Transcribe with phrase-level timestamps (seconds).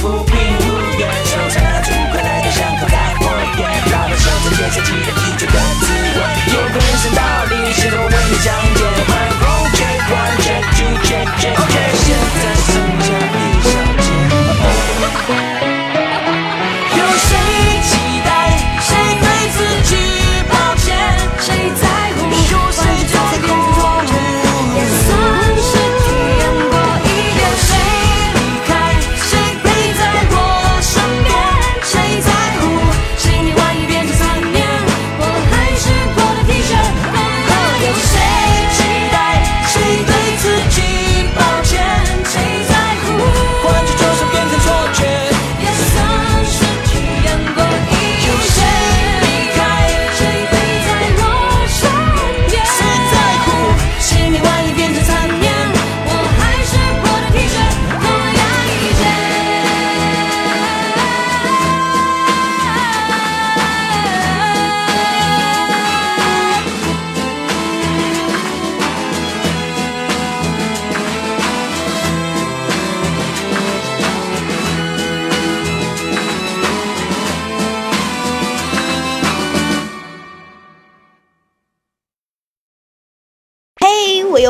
[0.00, 0.47] 我又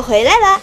[0.08, 0.58] 回来啦！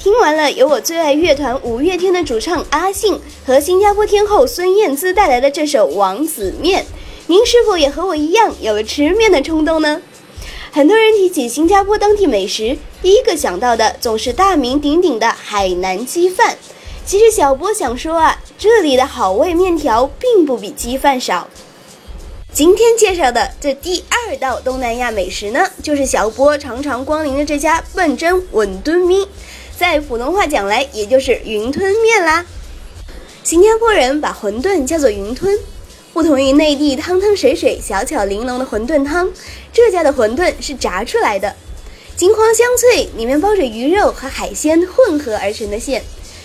[0.00, 6.82] 听完了由我最爱乐团五月天的主唱阿信和新加坡天后孙燕姿带来的这首《王子面》，
[7.28, 10.02] 您是否也和我一样有了吃面的冲动呢？
[10.72, 16.58] 很多人提起新加坡当地美食，第一个想到的总是大名鼎鼎的海南鸡饭。
[17.06, 21.46] 其实小波想说啊，这里的好味面条并不比鸡饭少。
[22.52, 29.28] 今天介绍的这第二道东南亚美食呢，就是小波常常光临的这家笨蒸稳敦咪，
[29.78, 32.44] 在普通话讲来，也就是云吞面啦。
[33.44, 35.56] 新加坡人把馄饨叫做云吞，
[36.12, 39.30] 不同于内地汤汤水水、小巧玲珑的馄饨汤，
[39.72, 41.54] 这家的馄饨是炸出来的。
[42.16, 46.02] 金黄香脆，里面包着鱼肉和海鲜混合而成的馅。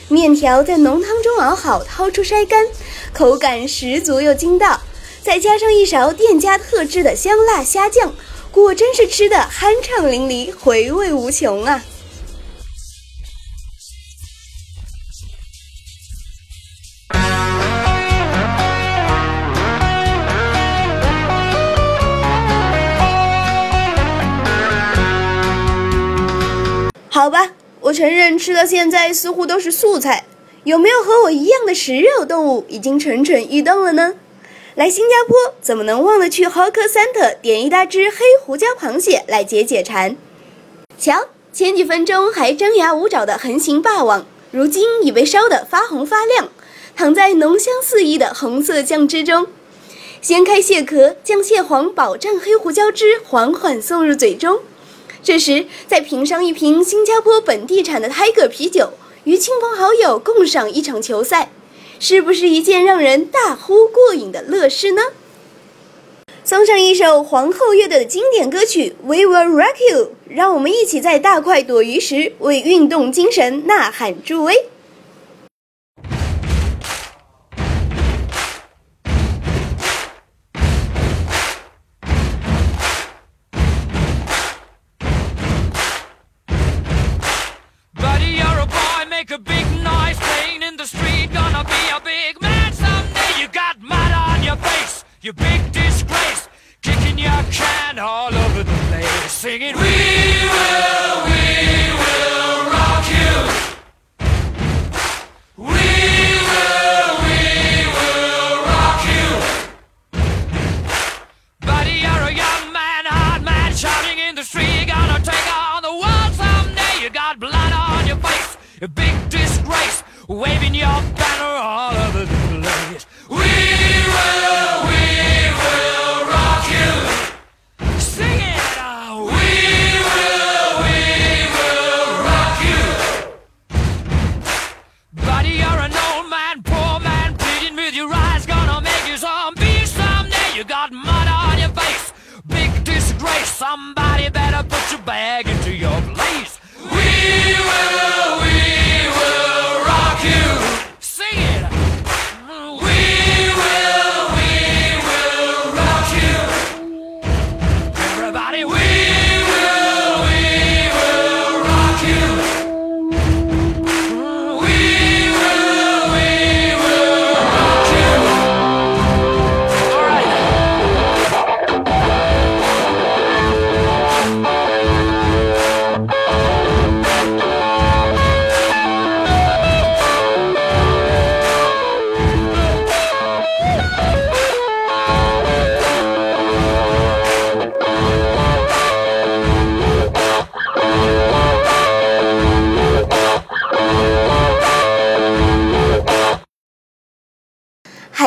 [0.07, 2.67] 面条在浓汤中熬好，掏出筛干，
[3.11, 4.79] 口感十足又筋道。
[5.25, 8.13] 再加上一勺店家特制的香辣虾酱，
[8.51, 11.83] 果真是吃的酣畅淋漓，回味无穷啊！
[27.09, 27.49] 好吧，
[27.79, 30.25] 我承认吃到现在似乎都是素菜。
[30.65, 34.13] 有没有和我一样的食肉动物已经蠢蠢欲动了呢？
[34.75, 40.17] 来新加坡怎么能忘了去 Hawker Center 点一大只黑胡椒螃蟹来解解馋？
[40.99, 46.49] 瞧，前几分钟还张牙舞爪的横行霸王，如今已被烧得发红发亮，
[46.93, 49.47] 躺在浓香四溢的红色酱汁中。
[50.21, 54.59] 掀开蟹壳，将蟹黄饱蘸黑胡椒汁缓缓送入嘴中。
[55.23, 58.91] 这时，再品上一瓶新加坡本地产的 Tiger 啤酒，
[59.23, 61.53] 与亲朋好友共赏一场球赛，
[62.07, 65.01] 是不是一件让人大呼过瘾的乐事呢？
[66.43, 74.65] 送上一首皇后乐队的经典歌曲《We Will Rock You》，让我们一起在大快朵颐时为运动精神呐喊助威。
[97.99, 100.04] All over the place, singing, We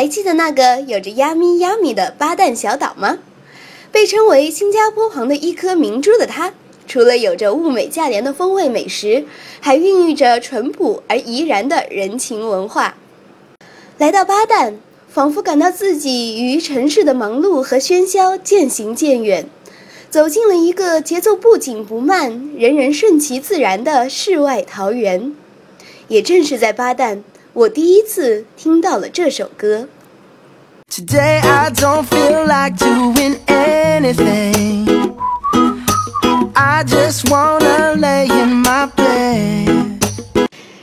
[0.09, 3.19] 记得那个有着“呀咪呀咪”的巴旦小岛吗？
[3.93, 6.53] 被称为新加坡旁的一颗明珠的它，
[6.87, 9.25] 除了有着物美价廉的风味美食，
[9.61, 12.97] 还孕育着淳朴而怡然的人情文化。
[13.99, 14.75] 来到巴旦，
[15.09, 19.49] 仿佛感到自己与城市的忙碌和喧嚣渐行渐远，
[20.11, 25.35] 走进了一个节奏不紧不慢、人人顺其自然的世外桃源。
[26.09, 27.23] 也正是在巴旦。
[27.55, 29.89] 我第一次听到了这首歌。
[30.91, 35.15] Today I don't feel like doing anything.
[36.55, 39.99] I just wanna lay in my bed.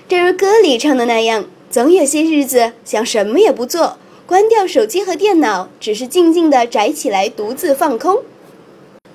[0.08, 3.98] 正如歌里唱的那样，总有些日子想什么也不做，
[4.28, 8.22] 关掉手机和电脑，只是静静地宅起来，独自放空。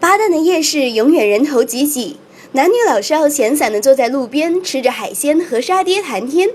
[0.01, 2.19] 巴旦的夜市永远人头挤挤，
[2.53, 6.51] 男女老少闲散地坐在路边，吃着海鲜和沙爹谈天。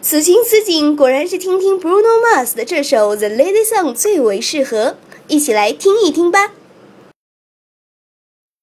[0.00, 4.96] 此情此景，果然是听听 Bruno Mars 的这首《The Lady Song》最为适合。
[5.28, 6.52] 一起来听一听吧。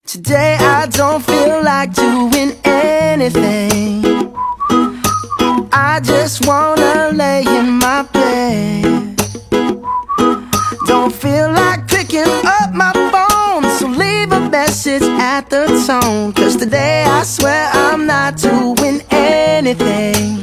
[0.08, 4.32] Today I don't feel like doing anything.
[5.72, 9.15] I just wanna lay in my bed.
[10.88, 16.32] Don't feel like picking up my phone, so leave a message at the tone.
[16.34, 20.37] Cause today I swear I'm not doing anything.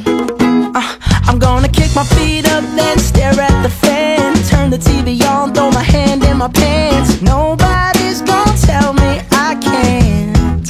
[1.96, 4.34] My feet up, then stare at the fan.
[4.50, 7.22] Turn the TV on, throw my hand in my pants.
[7.22, 10.68] Nobody's gonna tell me I can't.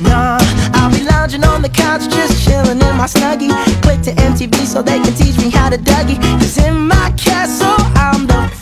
[0.00, 0.38] Nah,
[0.74, 3.50] I'll be lounging on the couch, just chilling in my snuggie.
[3.82, 6.20] Click to MTV so they can teach me how to Dougie.
[6.38, 8.59] Cause in my castle, I'm the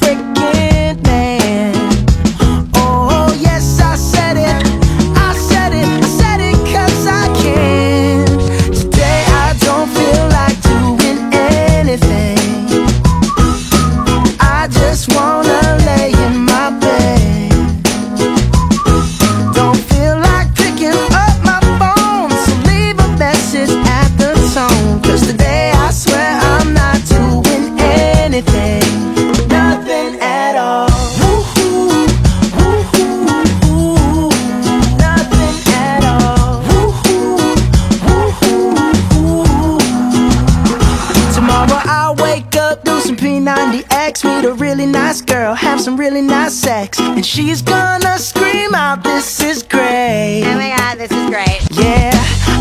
[50.99, 51.63] this is great.
[51.79, 52.11] Yeah,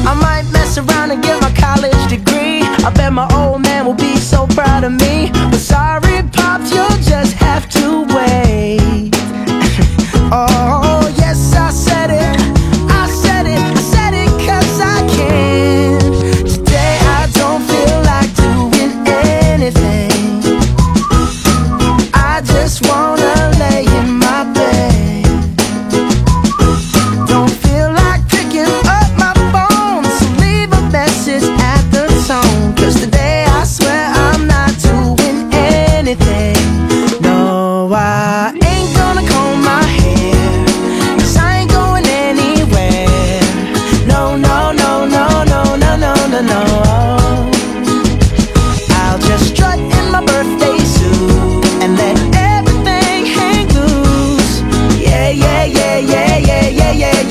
[0.06, 2.62] I might mess around and get my college degree.
[2.86, 5.32] I bet my old man will be so proud of me.
[5.34, 6.07] But sorry,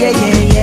[0.07, 0.56] yeah, yeah,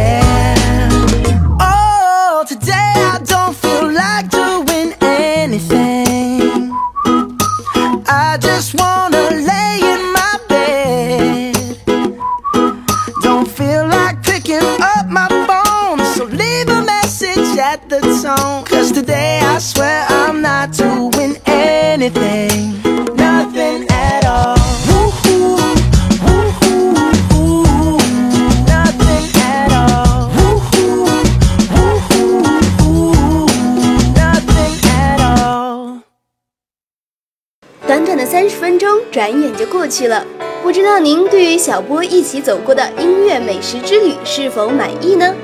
[39.13, 40.25] 转眼就过去了。
[40.63, 45.35] 不知道您对于小波一起走过的音乐美食之旅是否满意呢？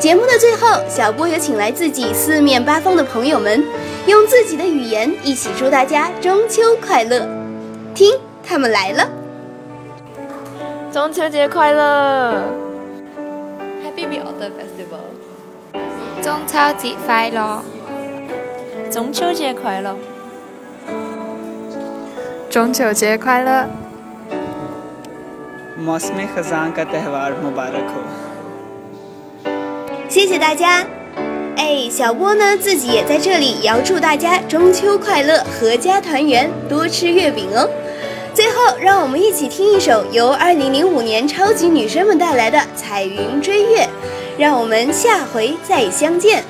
[0.00, 3.62] 节目的最后，小波有请来自己四面八方的朋友们，
[4.06, 7.28] 用自己的语言一起祝大家中秋快乐。
[7.94, 9.08] 听，他们来了。
[10.90, 12.42] 中秋节快乐
[13.84, 15.12] ！Happy Mid Autumn Festival。
[16.22, 17.62] 中秋节快乐！
[18.90, 19.94] 中秋节快乐！
[22.53, 23.65] 中秋节快乐！
[25.79, 27.95] मौसम ख़ज़ां का त्यौहार मुबारक हो
[30.09, 30.85] 谢谢大家。
[31.55, 37.69] 哎，小波呢自己也在这里，也要祝大家中秋快乐，阖家团圆，多吃月饼哦。
[38.33, 43.83] 最后，让我们一起听一首由2005年超级女生们带来的《彩云追月》，
[44.37, 46.43] 让我们下回再相见。